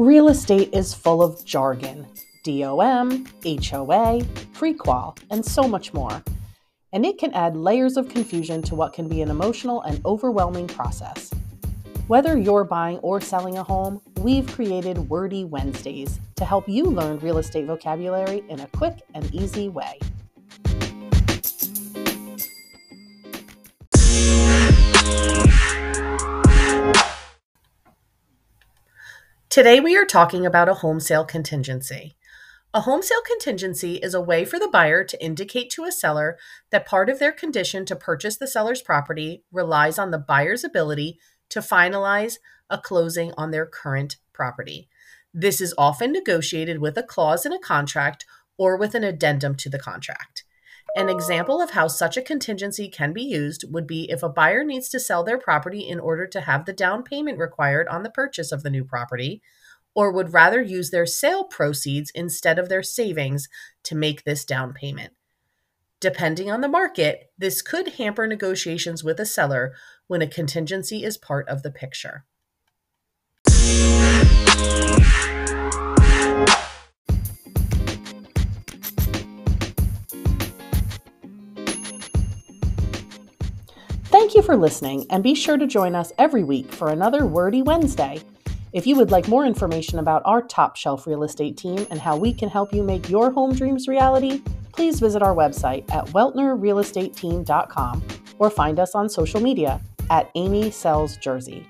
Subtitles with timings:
[0.00, 2.06] Real estate is full of jargon
[2.42, 4.22] DOM, HOA,
[4.54, 6.22] prequal, and so much more.
[6.94, 10.68] And it can add layers of confusion to what can be an emotional and overwhelming
[10.68, 11.30] process.
[12.06, 17.18] Whether you're buying or selling a home, we've created Wordy Wednesdays to help you learn
[17.18, 19.98] real estate vocabulary in a quick and easy way.
[29.50, 32.16] Today, we are talking about a home sale contingency.
[32.72, 36.38] A home sale contingency is a way for the buyer to indicate to a seller
[36.70, 41.18] that part of their condition to purchase the seller's property relies on the buyer's ability
[41.48, 42.36] to finalize
[42.70, 44.88] a closing on their current property.
[45.34, 49.68] This is often negotiated with a clause in a contract or with an addendum to
[49.68, 50.44] the contract.
[50.96, 54.64] An example of how such a contingency can be used would be if a buyer
[54.64, 58.10] needs to sell their property in order to have the down payment required on the
[58.10, 59.40] purchase of the new property,
[59.94, 63.48] or would rather use their sale proceeds instead of their savings
[63.84, 65.12] to make this down payment.
[66.00, 69.74] Depending on the market, this could hamper negotiations with a seller
[70.06, 72.24] when a contingency is part of the picture.
[84.20, 87.62] Thank you for listening, and be sure to join us every week for another Wordy
[87.62, 88.20] Wednesday.
[88.74, 92.18] If you would like more information about our top shelf real estate team and how
[92.18, 98.02] we can help you make your home dreams reality, please visit our website at weltnerrealestateteam.com
[98.38, 101.66] or find us on social media at Amy Sells Jersey.